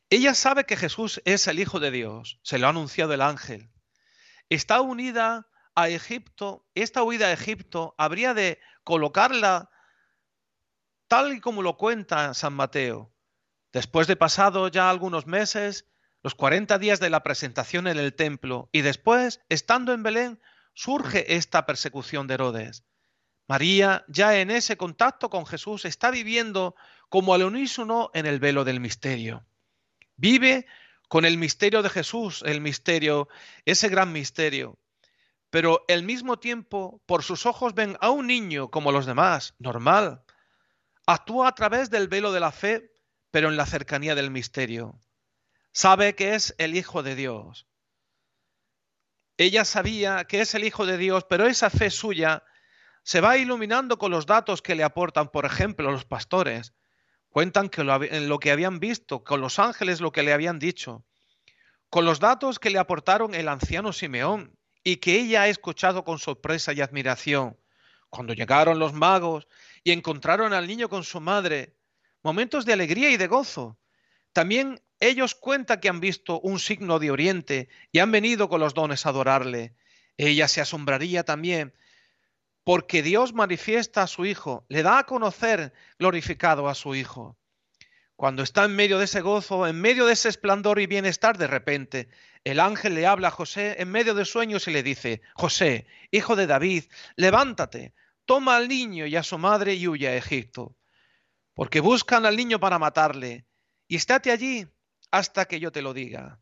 Ella 0.09 0.33
sabe 0.33 0.65
que 0.65 0.75
Jesús 0.75 1.21
es 1.23 1.45
el 1.45 1.59
Hijo 1.59 1.79
de 1.79 1.91
Dios, 1.91 2.39
se 2.41 2.57
lo 2.57 2.65
ha 2.65 2.71
anunciado 2.71 3.13
el 3.13 3.21
ángel. 3.21 3.69
Está 4.49 4.81
unida 4.81 5.47
a 5.75 5.89
Egipto, 5.89 6.67
esta 6.73 7.03
huida 7.03 7.27
a 7.27 7.33
Egipto 7.33 7.93
habría 7.99 8.33
de 8.33 8.59
colocarla 8.83 9.69
tal 11.07 11.33
y 11.33 11.39
como 11.39 11.61
lo 11.61 11.77
cuenta 11.77 12.33
San 12.33 12.53
Mateo. 12.53 13.13
Después 13.71 14.07
de 14.07 14.15
pasado 14.15 14.67
ya 14.67 14.89
algunos 14.89 15.27
meses, 15.27 15.87
los 16.23 16.33
40 16.33 16.79
días 16.79 16.99
de 16.99 17.11
la 17.11 17.21
presentación 17.21 17.85
en 17.85 17.99
el 17.99 18.15
templo, 18.15 18.67
y 18.71 18.81
después, 18.81 19.41
estando 19.47 19.93
en 19.93 20.01
Belén, 20.01 20.41
surge 20.73 21.35
esta 21.35 21.67
persecución 21.67 22.25
de 22.25 22.33
Herodes. 22.33 22.83
María, 23.47 24.03
ya 24.07 24.39
en 24.39 24.49
ese 24.49 24.77
contacto 24.77 25.29
con 25.29 25.45
Jesús, 25.45 25.85
está 25.85 26.09
viviendo 26.09 26.75
como 27.09 27.33
al 27.33 27.43
unísono 27.43 28.09
en 28.13 28.25
el 28.25 28.39
velo 28.39 28.63
del 28.63 28.79
misterio. 28.79 29.45
Vive 30.15 30.65
con 31.07 31.25
el 31.25 31.37
misterio 31.37 31.83
de 31.83 31.89
Jesús, 31.89 32.43
el 32.45 32.61
misterio, 32.61 33.27
ese 33.65 33.89
gran 33.89 34.11
misterio. 34.11 34.79
Pero 35.51 35.85
al 35.87 36.03
mismo 36.03 36.39
tiempo, 36.39 37.01
por 37.05 37.23
sus 37.23 37.45
ojos 37.45 37.75
ven 37.75 37.97
a 38.01 38.09
un 38.09 38.27
niño 38.27 38.71
como 38.71 38.91
los 38.91 39.05
demás, 39.05 39.53
normal. 39.59 40.23
Actúa 41.05 41.49
a 41.49 41.55
través 41.55 41.89
del 41.91 42.07
velo 42.07 42.31
de 42.31 42.39
la 42.39 42.51
fe, 42.51 42.91
pero 43.29 43.49
en 43.49 43.57
la 43.57 43.65
cercanía 43.65 44.15
del 44.15 44.31
misterio. 44.31 44.99
Sabe 45.71 46.15
que 46.15 46.33
es 46.33 46.55
el 46.57 46.75
Hijo 46.75 47.03
de 47.03 47.15
Dios. 47.15 47.67
Ella 49.37 49.65
sabía 49.65 50.25
que 50.25 50.41
es 50.41 50.55
el 50.55 50.63
Hijo 50.63 50.85
de 50.85 50.97
Dios, 50.97 51.25
pero 51.29 51.45
esa 51.45 51.69
fe 51.69 51.91
suya 51.91 52.43
se 53.05 53.21
va 53.21 53.37
iluminando 53.37 53.99
con 53.99 54.09
los 54.09 54.25
datos 54.25 54.63
que 54.63 54.73
le 54.73 54.83
aportan, 54.83 55.29
por 55.29 55.45
ejemplo, 55.45 55.91
los 55.91 56.05
pastores. 56.05 56.73
Cuentan 57.29 57.69
que 57.69 57.83
lo, 57.83 57.99
lo 57.99 58.39
que 58.39 58.49
habían 58.49 58.79
visto, 58.79 59.23
con 59.23 59.41
los 59.41 59.59
ángeles 59.59 60.01
lo 60.01 60.11
que 60.11 60.23
le 60.23 60.33
habían 60.33 60.57
dicho, 60.57 61.05
con 61.91 62.03
los 62.03 62.19
datos 62.19 62.57
que 62.57 62.71
le 62.71 62.79
aportaron 62.79 63.35
el 63.35 63.47
anciano 63.47 63.93
Simeón 63.93 64.57
y 64.83 64.97
que 64.97 65.19
ella 65.19 65.43
ha 65.43 65.47
escuchado 65.47 66.03
con 66.03 66.17
sorpresa 66.17 66.73
y 66.73 66.81
admiración. 66.81 67.59
Cuando 68.09 68.33
llegaron 68.33 68.79
los 68.79 68.93
magos 68.93 69.47
y 69.83 69.91
encontraron 69.91 70.51
al 70.53 70.65
niño 70.65 70.89
con 70.89 71.03
su 71.03 71.21
madre, 71.21 71.77
momentos 72.23 72.65
de 72.65 72.73
alegría 72.73 73.11
y 73.11 73.17
de 73.17 73.27
gozo. 73.27 73.77
También 74.33 74.81
ellos 74.99 75.35
cuentan 75.35 75.79
que 75.79 75.89
han 75.89 75.99
visto 75.99 76.39
un 76.39 76.57
signo 76.57 76.97
de 76.97 77.11
Oriente 77.11 77.69
y 77.91 77.99
han 77.99 78.11
venido 78.11 78.49
con 78.49 78.61
los 78.61 78.73
dones 78.73 79.05
a 79.05 79.09
adorarle. 79.09 79.75
Ella 80.17 80.47
se 80.47 80.61
asombraría 80.61 81.23
también 81.23 81.75
porque 82.65 83.03
Dios 83.03 83.33
manifiesta 83.33 84.01
a 84.01 84.07
su 84.07 84.25
Hijo, 84.25 84.65
le 84.69 84.81
da 84.81 84.97
a 84.97 85.05
conocer 85.05 85.71
glorificado 85.99 86.67
a 86.67 86.73
su 86.73 86.95
Hijo. 86.95 87.37
Cuando 88.15 88.41
está 88.41 88.65
en 88.65 88.75
medio 88.75 88.97
de 88.97 89.05
ese 89.05 89.21
gozo, 89.21 89.67
en 89.67 89.79
medio 89.79 90.07
de 90.07 90.13
ese 90.13 90.29
esplendor 90.29 90.79
y 90.79 90.87
bienestar, 90.87 91.37
de 91.37 91.45
repente 91.45 92.09
el 92.43 92.59
ángel 92.59 92.95
le 92.95 93.05
habla 93.05 93.27
a 93.27 93.31
José 93.31 93.75
en 93.79 93.91
medio 93.91 94.15
de 94.15 94.25
sueños 94.25 94.67
y 94.67 94.71
le 94.71 94.81
dice, 94.81 95.21
José, 95.35 95.85
hijo 96.09 96.35
de 96.35 96.47
David, 96.47 96.85
levántate, 97.15 97.93
toma 98.25 98.55
al 98.55 98.67
niño 98.67 99.05
y 99.05 99.15
a 99.15 99.21
su 99.21 99.37
madre 99.37 99.75
y 99.75 99.87
huye 99.87 100.07
a 100.07 100.15
Egipto, 100.15 100.75
porque 101.53 101.81
buscan 101.81 102.25
al 102.25 102.35
niño 102.35 102.59
para 102.59 102.79
matarle, 102.79 103.45
y 103.87 103.97
estate 103.97 104.31
allí 104.31 104.67
hasta 105.11 105.45
que 105.45 105.59
yo 105.59 105.71
te 105.71 105.83
lo 105.83 105.93
diga. 105.93 106.39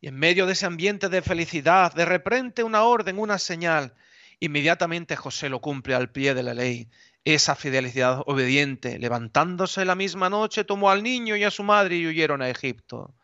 Y 0.00 0.06
en 0.06 0.14
medio 0.14 0.46
de 0.46 0.52
ese 0.52 0.66
ambiente 0.66 1.08
de 1.08 1.20
felicidad, 1.20 1.92
de 1.94 2.04
repente 2.04 2.62
una 2.62 2.84
orden, 2.84 3.18
una 3.18 3.38
señal, 3.38 3.94
Inmediatamente 4.40 5.16
José 5.16 5.48
lo 5.48 5.60
cumple 5.60 5.94
al 5.94 6.10
pie 6.10 6.34
de 6.34 6.42
la 6.42 6.54
ley, 6.54 6.88
esa 7.24 7.54
fidelidad 7.54 8.22
obediente. 8.26 8.98
Levantándose 8.98 9.84
la 9.84 9.94
misma 9.94 10.30
noche, 10.30 10.64
tomó 10.64 10.90
al 10.90 11.02
niño 11.02 11.36
y 11.36 11.44
a 11.44 11.50
su 11.50 11.62
madre 11.62 11.96
y 11.96 12.06
huyeron 12.06 12.42
a 12.42 12.50
Egipto. 12.50 13.14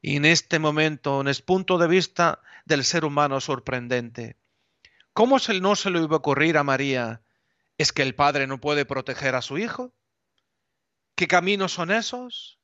Y 0.00 0.16
en 0.16 0.24
este 0.24 0.58
momento, 0.58 1.20
en 1.20 1.28
el 1.28 1.42
punto 1.44 1.78
de 1.78 1.88
vista 1.88 2.40
del 2.64 2.84
ser 2.84 3.04
humano 3.04 3.40
sorprendente, 3.40 4.36
¿cómo 5.12 5.38
se, 5.38 5.58
no 5.60 5.76
se 5.76 5.90
le 5.90 6.00
iba 6.00 6.14
a 6.14 6.18
ocurrir 6.18 6.56
a 6.56 6.64
María? 6.64 7.22
¿Es 7.76 7.92
que 7.92 8.02
el 8.02 8.14
padre 8.14 8.46
no 8.46 8.60
puede 8.60 8.84
proteger 8.84 9.34
a 9.34 9.42
su 9.42 9.58
hijo? 9.58 9.92
¿Qué 11.14 11.26
caminos 11.26 11.72
son 11.72 11.90
esos? 11.90 12.60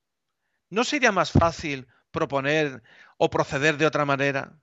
¿No 0.70 0.84
sería 0.84 1.12
más 1.12 1.32
fácil 1.32 1.88
proponer 2.10 2.82
o 3.16 3.30
proceder 3.30 3.76
de 3.76 3.86
otra 3.86 4.04
manera? 4.04 4.56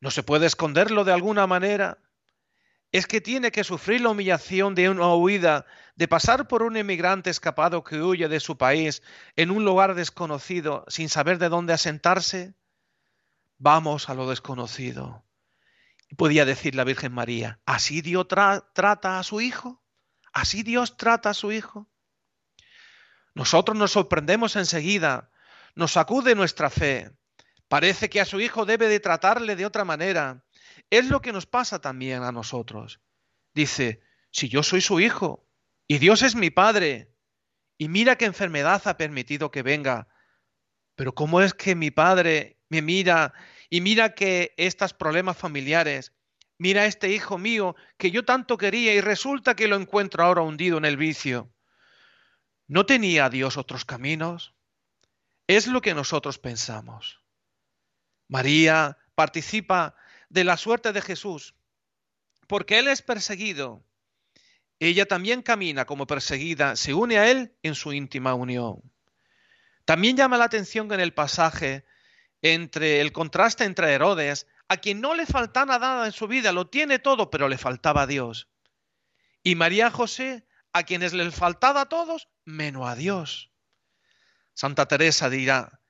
¿No 0.00 0.10
se 0.10 0.22
puede 0.22 0.46
esconderlo 0.46 1.04
de 1.04 1.12
alguna 1.12 1.46
manera? 1.46 1.98
Es 2.96 3.06
que 3.06 3.20
tiene 3.20 3.52
que 3.52 3.64
sufrir 3.64 4.00
la 4.00 4.10
humillación 4.10 4.74
de 4.74 4.88
una 4.88 5.14
huida, 5.14 5.66
de 5.96 6.08
pasar 6.08 6.48
por 6.48 6.62
un 6.62 6.76
emigrante 6.76 7.30
escapado 7.30 7.84
que 7.84 8.00
huye 8.00 8.28
de 8.28 8.40
su 8.40 8.56
país 8.56 9.02
en 9.36 9.50
un 9.50 9.64
lugar 9.64 9.94
desconocido 9.94 10.84
sin 10.88 11.08
saber 11.08 11.38
de 11.38 11.48
dónde 11.48 11.74
asentarse? 11.74 12.54
Vamos 13.58 14.08
a 14.08 14.14
lo 14.14 14.28
desconocido. 14.30 15.24
Podía 16.16 16.44
decir 16.44 16.74
la 16.74 16.84
Virgen 16.84 17.12
María, 17.12 17.60
¿así 17.66 18.00
Dios 18.00 18.28
trata 18.28 19.18
a 19.18 19.22
su 19.22 19.40
hijo? 19.40 19.82
¿Así 20.32 20.62
Dios 20.62 20.96
trata 20.96 21.30
a 21.30 21.34
su 21.34 21.52
hijo? 21.52 21.88
Nosotros 23.34 23.76
nos 23.76 23.92
sorprendemos 23.92 24.56
enseguida, 24.56 25.30
nos 25.74 25.92
sacude 25.92 26.34
nuestra 26.34 26.70
fe. 26.70 27.10
Parece 27.68 28.08
que 28.08 28.22
a 28.22 28.24
su 28.24 28.40
hijo 28.40 28.64
debe 28.64 28.88
de 28.88 29.00
tratarle 29.00 29.56
de 29.56 29.66
otra 29.66 29.84
manera. 29.84 30.45
Es 30.90 31.08
lo 31.08 31.20
que 31.20 31.32
nos 31.32 31.46
pasa 31.46 31.80
también 31.80 32.22
a 32.22 32.32
nosotros. 32.32 33.00
Dice, 33.54 34.02
si 34.30 34.48
yo 34.48 34.62
soy 34.62 34.80
su 34.80 35.00
hijo 35.00 35.48
y 35.88 35.98
Dios 35.98 36.22
es 36.22 36.34
mi 36.34 36.50
padre, 36.50 37.12
y 37.78 37.88
mira 37.88 38.16
qué 38.16 38.24
enfermedad 38.24 38.82
ha 38.86 38.96
permitido 38.96 39.50
que 39.50 39.62
venga, 39.62 40.08
pero 40.94 41.14
¿cómo 41.14 41.42
es 41.42 41.54
que 41.54 41.74
mi 41.74 41.90
padre 41.90 42.58
me 42.68 42.82
mira 42.82 43.34
y 43.68 43.80
mira 43.80 44.14
que 44.14 44.54
estos 44.56 44.94
problemas 44.94 45.36
familiares, 45.36 46.12
mira 46.58 46.86
este 46.86 47.10
hijo 47.10 47.38
mío 47.38 47.76
que 47.98 48.10
yo 48.10 48.24
tanto 48.24 48.56
quería 48.56 48.94
y 48.94 49.00
resulta 49.00 49.54
que 49.54 49.68
lo 49.68 49.76
encuentro 49.76 50.24
ahora 50.24 50.42
hundido 50.42 50.78
en 50.78 50.84
el 50.84 50.96
vicio? 50.96 51.52
¿No 52.66 52.86
tenía 52.86 53.28
Dios 53.28 53.56
otros 53.56 53.84
caminos? 53.84 54.54
Es 55.46 55.66
lo 55.66 55.80
que 55.80 55.94
nosotros 55.94 56.38
pensamos. 56.38 57.22
María 58.28 58.98
participa 59.14 59.94
de 60.28 60.44
la 60.44 60.56
suerte 60.56 60.92
de 60.92 61.02
Jesús, 61.02 61.54
porque 62.46 62.78
Él 62.78 62.88
es 62.88 63.02
perseguido. 63.02 63.84
Ella 64.78 65.06
también 65.06 65.42
camina 65.42 65.86
como 65.86 66.06
perseguida, 66.06 66.76
se 66.76 66.94
une 66.94 67.18
a 67.18 67.30
Él 67.30 67.56
en 67.62 67.74
su 67.74 67.92
íntima 67.92 68.34
unión. 68.34 68.82
También 69.84 70.16
llama 70.16 70.36
la 70.36 70.44
atención 70.44 70.92
en 70.92 71.00
el 71.00 71.14
pasaje 71.14 71.84
entre 72.42 73.00
el 73.00 73.12
contraste 73.12 73.64
entre 73.64 73.92
Herodes, 73.92 74.46
a 74.68 74.76
quien 74.76 75.00
no 75.00 75.14
le 75.14 75.26
faltaba 75.26 75.78
nada 75.78 76.06
en 76.06 76.12
su 76.12 76.26
vida, 76.26 76.52
lo 76.52 76.68
tiene 76.68 76.98
todo, 76.98 77.30
pero 77.30 77.48
le 77.48 77.58
faltaba 77.58 78.02
a 78.02 78.06
Dios. 78.06 78.48
Y 79.42 79.54
María 79.54 79.90
José, 79.90 80.46
a 80.72 80.82
quienes 80.82 81.12
les 81.12 81.34
faltaba 81.34 81.82
a 81.82 81.88
todos, 81.88 82.28
menos 82.44 82.86
a 82.86 82.96
Dios. 82.96 83.52
Santa 84.54 84.86
Teresa 84.86 85.30
dirá, 85.30 85.80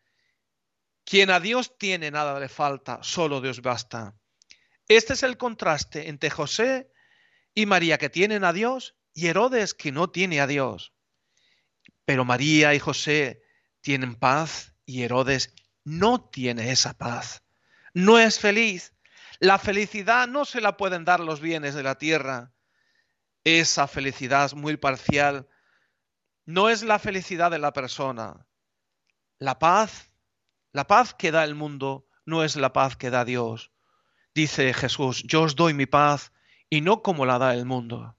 quien 1.05 1.31
a 1.31 1.41
Dios 1.41 1.79
tiene 1.79 2.11
nada 2.11 2.39
le 2.39 2.49
falta, 2.49 2.99
solo 3.03 3.41
Dios 3.41 3.63
basta. 3.63 4.15
Este 4.89 5.15
es 5.15 5.23
el 5.23 5.37
contraste 5.37 6.09
entre 6.09 6.31
José 6.31 6.91
y 7.55 7.67
María 7.67 7.99
que 7.99 8.11
tienen 8.11 8.45
a 8.45 8.53
Dios 8.53 8.95
y 9.13 9.27
Herodes 9.27 9.75
que 9.75 9.91
no 9.91 10.11
tiene 10.11 10.41
a 10.41 10.47
Dios. 10.47 10.93
Pero 12.05 12.25
María 12.25 12.75
y 12.75 12.79
José 12.79 13.43
tienen 13.81 14.15
paz 14.15 14.75
y 14.85 15.03
Herodes 15.03 15.55
no 15.85 16.29
tiene 16.29 16.71
esa 16.71 16.95
paz. 16.95 17.43
No 17.95 18.19
es 18.19 18.39
feliz. 18.39 18.93
La 19.41 19.59
felicidad 19.59 20.29
no 20.29 20.45
se 20.45 20.61
la 20.61 20.77
pueden 20.77 21.05
dar 21.05 21.21
los 21.21 21.41
bienes 21.41 21.75
de 21.75 21.83
la 21.83 21.97
tierra. 21.97 22.53
Esa 23.43 23.89
felicidad 23.89 24.53
muy 24.53 24.77
parcial 24.77 25.49
no 26.45 26.69
es 26.69 26.83
la 26.83 26.99
felicidad 26.99 27.51
de 27.51 27.59
la 27.59 27.73
persona. 27.73 28.47
La 29.39 29.59
paz, 29.59 30.11
la 30.73 30.87
paz 30.87 31.13
que 31.13 31.33
da 31.33 31.43
el 31.45 31.55
mundo 31.55 32.07
no 32.25 32.45
es 32.45 32.55
la 32.57 32.73
paz 32.73 32.97
que 32.97 33.11
da 33.11 33.25
Dios. 33.25 33.73
Dice 34.37 34.75
Jesús, 34.75 35.23
yo 35.23 35.45
os 35.45 35.57
doy 35.57 35.73
mi 35.73 35.87
paz 35.87 36.31
y 36.69 36.83
no 36.83 37.01
como 37.01 37.25
la 37.25 37.39
da 37.39 37.55
el 37.55 37.65
mundo. 37.65 38.19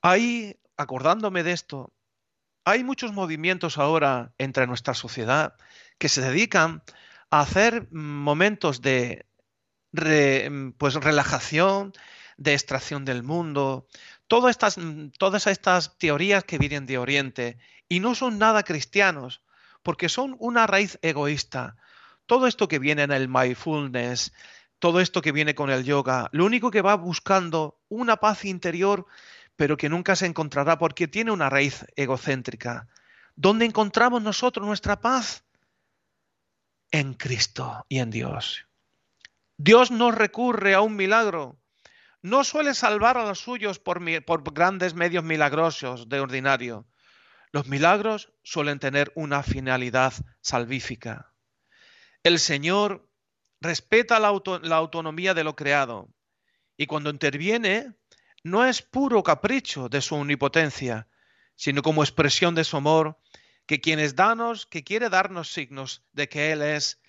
Ahí, 0.00 0.58
acordándome 0.78 1.42
de 1.42 1.52
esto, 1.52 1.92
hay 2.64 2.84
muchos 2.84 3.12
movimientos 3.12 3.76
ahora 3.76 4.32
entre 4.38 4.66
nuestra 4.66 4.94
sociedad 4.94 5.56
que 5.98 6.08
se 6.08 6.22
dedican 6.22 6.82
a 7.28 7.40
hacer 7.40 7.86
momentos 7.92 8.80
de 8.80 9.26
pues, 9.92 10.94
relajación, 10.94 11.92
de 12.38 12.54
extracción 12.54 13.04
del 13.04 13.22
mundo, 13.22 13.86
todas 14.26 14.52
estas, 14.52 14.78
todas 15.18 15.46
estas 15.46 15.98
teorías 15.98 16.44
que 16.44 16.56
vienen 16.56 16.86
de 16.86 16.96
Oriente 16.96 17.58
y 17.90 18.00
no 18.00 18.14
son 18.14 18.38
nada 18.38 18.62
cristianos, 18.62 19.42
porque 19.82 20.08
son 20.08 20.34
una 20.38 20.66
raíz 20.66 20.98
egoísta. 21.02 21.76
Todo 22.24 22.46
esto 22.46 22.68
que 22.68 22.78
viene 22.78 23.02
en 23.02 23.12
el 23.12 23.28
mindfulness, 23.28 24.32
todo 24.84 25.00
esto 25.00 25.22
que 25.22 25.32
viene 25.32 25.54
con 25.54 25.70
el 25.70 25.82
yoga, 25.82 26.28
lo 26.32 26.44
único 26.44 26.70
que 26.70 26.82
va 26.82 26.94
buscando 26.96 27.80
una 27.88 28.18
paz 28.18 28.44
interior, 28.44 29.06
pero 29.56 29.78
que 29.78 29.88
nunca 29.88 30.14
se 30.14 30.26
encontrará 30.26 30.76
porque 30.76 31.08
tiene 31.08 31.30
una 31.30 31.48
raíz 31.48 31.86
egocéntrica. 31.96 32.86
¿Dónde 33.34 33.64
encontramos 33.64 34.20
nosotros 34.20 34.66
nuestra 34.66 35.00
paz? 35.00 35.42
En 36.90 37.14
Cristo 37.14 37.86
y 37.88 38.00
en 38.00 38.10
Dios. 38.10 38.66
Dios 39.56 39.90
no 39.90 40.10
recurre 40.10 40.74
a 40.74 40.82
un 40.82 40.96
milagro. 40.96 41.56
No 42.20 42.44
suele 42.44 42.74
salvar 42.74 43.16
a 43.16 43.24
los 43.24 43.38
suyos 43.38 43.78
por, 43.78 44.02
por 44.26 44.52
grandes 44.52 44.92
medios 44.92 45.24
milagrosos 45.24 46.10
de 46.10 46.20
ordinario. 46.20 46.86
Los 47.52 47.68
milagros 47.68 48.34
suelen 48.42 48.80
tener 48.80 49.12
una 49.14 49.42
finalidad 49.42 50.12
salvífica. 50.42 51.32
El 52.22 52.38
Señor 52.38 53.08
respeta 53.64 54.20
la, 54.20 54.28
autonomía 54.28 55.34
de 55.34 55.42
lo 55.42 55.56
creado 55.56 56.08
y 56.76 56.86
cuando 56.86 57.10
interviene 57.10 57.94
no 58.44 58.64
es 58.64 58.82
puro 58.82 59.22
capricho 59.22 59.88
de 59.88 60.02
su 60.02 60.14
omnipotencia, 60.14 61.08
sino 61.56 61.82
como 61.82 62.04
expresión 62.04 62.54
de 62.54 62.64
su 62.64 62.76
amor, 62.76 63.18
que 63.66 63.80
quienes 63.80 64.14
danos, 64.14 64.66
que 64.66 64.84
quiere 64.84 65.08
darnos 65.08 65.50
signos 65.50 66.04
de 66.12 66.28
que 66.28 66.52
Él 66.52 66.60
es 66.60 67.00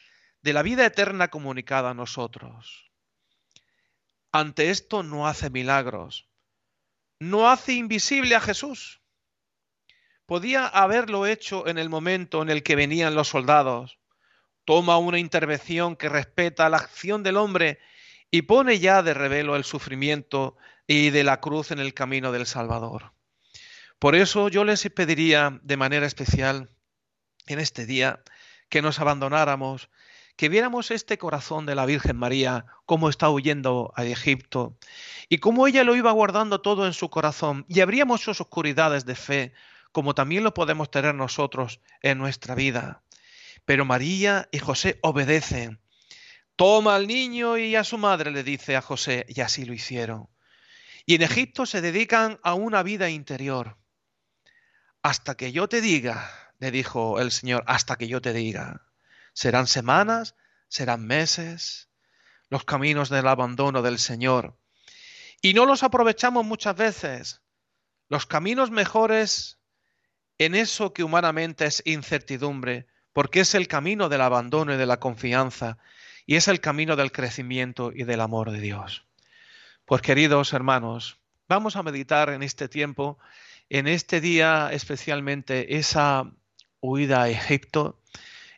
de 0.42 0.54
la 0.54 0.62
vida 0.62 0.86
eterna 0.86 1.28
comunicada 1.28 1.90
a 1.90 1.94
nosotros. 1.94 2.90
Ante 4.32 4.70
esto 4.70 5.04
no 5.04 5.28
hace 5.28 5.50
milagros, 5.50 6.30
no 7.20 7.50
hace 7.50 7.74
invisible 7.74 8.36
a 8.36 8.42
Jesús. 8.42 9.02
Podía 10.26 10.68
haberlo 10.68 11.26
hecho 11.26 11.68
en 11.68 11.78
el 11.78 11.90
momento 11.90 12.42
en 12.42 12.50
el 12.50 12.64
que 12.64 12.76
venían 12.76 13.14
los 13.14 13.28
soldados. 13.28 14.00
Toma 14.66 14.98
una 14.98 15.20
intervención 15.20 15.96
que 15.96 16.10
respeta 16.10 16.70
la 16.70 16.78
acción 16.78 17.24
del 17.24 17.38
hombre 17.38 17.80
y 18.32 18.42
pone 18.44 18.80
ya 18.80 19.04
de 19.04 19.14
revelo 19.14 19.56
el 19.56 19.64
sufrimiento 19.64 20.58
y 20.88 21.12
de 21.12 21.24
la 21.24 21.40
cruz 21.40 21.72
en 21.72 21.80
el 21.80 21.94
camino 21.94 22.32
del 22.32 22.46
Salvador. 22.46 23.14
Por 24.00 24.16
eso 24.16 24.50
yo 24.50 24.66
les 24.66 24.90
pediría 24.90 25.60
de 25.64 25.78
manera 25.78 26.06
especial 26.06 26.70
en 27.48 27.60
este 27.60 27.86
día 27.86 28.22
que 28.70 28.82
nos 28.82 29.00
abandonáramos, 29.00 29.90
que 30.36 30.50
viéramos 30.50 30.92
este 30.92 31.18
corazón 31.18 31.66
de 31.66 31.76
la 31.76 31.86
Virgen 31.86 32.18
María, 32.18 32.66
cómo 32.86 33.10
está 33.10 33.30
huyendo 33.30 33.94
a 33.96 34.04
Egipto 34.04 34.78
y 35.30 35.38
cómo 35.38 35.68
ella 35.68 35.84
lo 35.84 35.96
iba 35.96 36.12
guardando 36.12 36.60
todo 36.62 36.86
en 36.86 36.94
su 36.94 37.10
corazón 37.10 37.66
y 37.70 37.80
abríamos 37.80 38.22
sus 38.22 38.42
oscuridades 38.42 39.06
de 39.06 39.16
fe, 39.16 39.54
como 39.92 40.14
también 40.14 40.44
lo 40.44 40.54
podemos 40.54 40.92
tener 40.92 41.16
nosotros 41.16 41.80
en 42.02 42.18
nuestra 42.18 42.54
vida. 42.54 43.02
Pero 43.66 43.86
María 43.86 44.48
y 44.52 44.60
José 44.60 45.00
obedecen. 45.02 45.82
Toma 46.56 46.96
al 46.96 47.08
niño 47.08 47.58
y 47.58 47.76
a 47.76 47.84
su 47.84 47.98
madre, 47.98 48.32
le 48.32 48.44
dice 48.44 48.76
a 48.76 48.82
José, 48.82 49.26
y 49.28 49.42
así 49.42 49.66
lo 49.66 49.74
hicieron. 49.74 50.30
Y 51.06 51.16
en 51.16 51.24
Egipto 51.24 51.66
se 51.66 51.82
dedican 51.82 52.40
a 52.44 52.54
una 52.54 52.82
vida 52.84 53.10
interior. 53.10 53.78
Hasta 55.02 55.36
que 55.36 55.52
yo 55.52 55.68
te 55.68 55.82
diga, 55.82 56.32
le 56.60 56.72
dijo 56.72 57.20
el 57.20 57.32
Señor, 57.32 57.64
hasta 57.68 57.98
que 57.98 58.08
yo 58.08 58.22
te 58.22 58.34
diga. 58.34 58.88
Serán 59.34 59.68
semanas, 59.68 60.36
serán 60.70 61.06
meses, 61.06 61.90
los 62.50 62.64
caminos 62.64 63.10
del 63.10 63.28
abandono 63.28 63.82
del 63.82 64.00
Señor. 64.00 64.58
Y 65.42 65.54
no 65.54 65.66
los 65.66 65.84
aprovechamos 65.84 66.46
muchas 66.46 66.76
veces. 66.76 67.42
Los 68.08 68.26
caminos 68.26 68.72
mejores 68.72 69.60
en 70.38 70.56
eso 70.56 70.94
que 70.94 71.04
humanamente 71.04 71.66
es 71.66 71.82
incertidumbre, 71.86 72.88
porque 73.16 73.40
es 73.40 73.56
el 73.56 73.70
camino 73.70 74.10
del 74.10 74.20
abandono 74.20 74.74
y 74.74 74.78
de 74.78 74.86
la 74.86 75.00
confianza, 75.00 75.78
y 76.26 76.36
es 76.36 76.50
el 76.50 76.60
camino 76.60 76.98
del 76.98 77.14
crecimiento 77.14 77.94
y 77.96 78.04
del 78.04 78.20
amor 78.20 78.52
de 78.52 78.60
Dios. 78.60 79.06
Pues 79.86 80.02
queridos 80.02 80.52
hermanos, 80.52 81.18
vamos 81.48 81.78
a 81.78 81.84
meditar 81.84 82.30
en 82.30 82.44
este 82.44 82.68
tiempo, 82.68 83.18
en 83.70 83.88
este 83.88 84.20
día 84.20 84.68
especialmente 84.74 85.78
esa 85.78 86.30
huida 86.82 87.24
a 87.24 87.30
Egipto, 87.30 88.02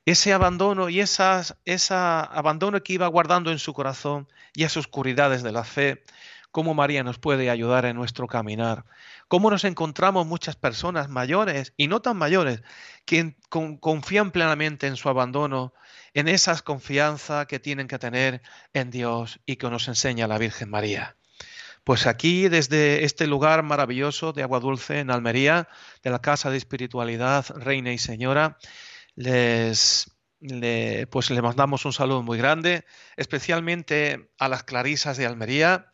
ese 0.08 0.34
abandono 0.34 0.90
y 0.90 1.02
esas, 1.02 1.56
esa 1.66 2.24
abandono 2.24 2.82
que 2.82 2.94
iba 2.94 3.06
guardando 3.06 3.52
en 3.52 3.60
su 3.60 3.76
corazón 3.76 4.28
y 4.56 4.64
esas 4.64 4.78
oscuridades 4.78 5.44
de 5.44 5.52
la 5.52 5.66
fe, 5.66 6.04
cómo 6.52 6.74
María 6.74 7.04
nos 7.04 7.20
puede 7.20 7.50
ayudar 7.50 7.86
en 7.86 7.96
nuestro 7.96 8.28
caminar, 8.28 8.86
cómo 9.28 9.50
nos 9.50 9.64
encontramos 9.64 10.26
muchas 10.26 10.56
personas 10.56 11.10
mayores 11.10 11.74
y 11.78 11.88
no 11.88 12.02
tan 12.02 12.18
mayores 12.18 12.62
que 13.06 13.36
confían 13.50 14.32
plenamente 14.32 14.88
en 14.88 14.96
su 14.96 15.10
abandono, 15.10 15.74
en 16.14 16.28
esa 16.28 16.60
confianza 16.62 17.46
que 17.46 17.60
tienen 17.60 17.88
que 17.88 18.00
tener 18.00 18.42
en 18.74 18.90
Dios 18.90 19.40
y 19.46 19.58
que 19.58 19.70
nos 19.70 19.88
enseña 19.88 20.28
la 20.28 20.38
Virgen 20.38 20.70
María. 20.70 21.16
Pues 21.84 22.06
aquí, 22.06 22.50
desde 22.50 23.06
este 23.06 23.28
lugar 23.28 23.64
maravilloso 23.64 24.34
de 24.34 24.44
Agua 24.44 24.60
Dulce 24.60 25.00
en 25.00 25.10
Almería, 25.10 25.70
de 26.04 26.10
la 26.10 26.20
Casa 26.20 26.50
de 26.50 26.58
Espiritualidad 26.58 27.46
Reina 27.56 27.94
y 27.94 27.98
Señora, 27.98 28.58
les, 29.16 30.12
pues 31.10 31.30
le 31.30 31.42
mandamos 31.42 31.86
un 31.86 31.94
saludo 31.94 32.24
muy 32.24 32.38
grande, 32.38 32.84
especialmente 33.16 34.30
a 34.38 34.50
las 34.50 34.64
Clarisas 34.64 35.16
de 35.16 35.26
Almería 35.26 35.92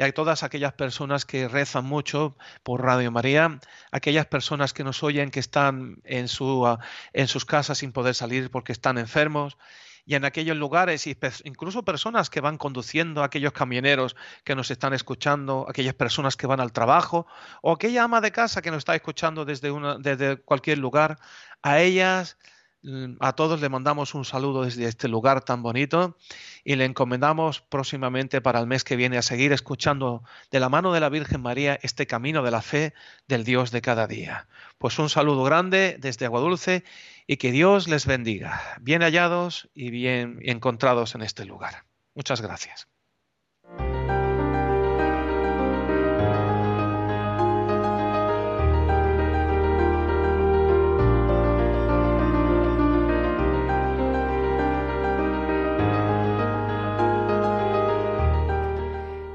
y 0.00 0.02
a 0.02 0.10
todas 0.12 0.44
aquellas 0.44 0.72
personas 0.72 1.26
que 1.26 1.46
rezan 1.46 1.84
mucho 1.84 2.34
por 2.62 2.82
Radio 2.82 3.10
María, 3.10 3.60
aquellas 3.92 4.24
personas 4.24 4.72
que 4.72 4.82
nos 4.82 5.02
oyen 5.02 5.30
que 5.30 5.40
están 5.40 6.00
en, 6.04 6.26
su, 6.26 6.66
en 7.12 7.28
sus 7.28 7.44
casas 7.44 7.76
sin 7.76 7.92
poder 7.92 8.14
salir 8.14 8.50
porque 8.50 8.72
están 8.72 8.96
enfermos 8.96 9.58
y 10.06 10.14
en 10.14 10.24
aquellos 10.24 10.56
lugares, 10.56 11.06
incluso 11.44 11.84
personas 11.84 12.30
que 12.30 12.40
van 12.40 12.56
conduciendo, 12.56 13.22
aquellos 13.22 13.52
camioneros 13.52 14.16
que 14.42 14.54
nos 14.54 14.70
están 14.70 14.94
escuchando, 14.94 15.66
aquellas 15.68 15.92
personas 15.92 16.34
que 16.34 16.46
van 16.46 16.60
al 16.60 16.72
trabajo, 16.72 17.26
o 17.60 17.72
aquella 17.72 18.04
ama 18.04 18.22
de 18.22 18.32
casa 18.32 18.62
que 18.62 18.70
nos 18.70 18.78
está 18.78 18.94
escuchando 18.94 19.44
desde, 19.44 19.70
desde 19.98 20.38
cualquier 20.38 20.78
lugar, 20.78 21.18
a 21.60 21.78
ellas, 21.80 22.38
a 23.20 23.32
todos 23.34 23.60
le 23.60 23.68
mandamos 23.68 24.14
un 24.14 24.24
saludo 24.24 24.62
desde 24.62 24.86
este 24.86 25.08
lugar 25.08 25.44
tan 25.44 25.62
bonito 25.62 26.16
y 26.64 26.76
le 26.76 26.86
encomendamos 26.86 27.60
próximamente 27.60 28.40
para 28.40 28.58
el 28.60 28.66
mes 28.66 28.84
que 28.84 28.96
viene 28.96 29.18
a 29.18 29.22
seguir 29.22 29.52
escuchando 29.52 30.22
de 30.50 30.60
la 30.60 30.68
mano 30.68 30.92
de 30.92 31.00
la 31.00 31.10
Virgen 31.10 31.42
María 31.42 31.78
este 31.82 32.06
camino 32.06 32.42
de 32.42 32.50
la 32.50 32.62
fe 32.62 32.94
del 33.28 33.44
Dios 33.44 33.70
de 33.70 33.82
cada 33.82 34.06
día. 34.06 34.46
Pues 34.78 34.98
un 34.98 35.10
saludo 35.10 35.44
grande 35.44 35.96
desde 36.00 36.26
Aguadulce 36.26 36.84
y 37.26 37.36
que 37.36 37.52
Dios 37.52 37.86
les 37.86 38.06
bendiga, 38.06 38.62
bien 38.80 39.02
hallados 39.02 39.68
y 39.74 39.90
bien 39.90 40.38
encontrados 40.42 41.14
en 41.14 41.22
este 41.22 41.44
lugar. 41.44 41.84
Muchas 42.14 42.40
gracias. 42.40 42.88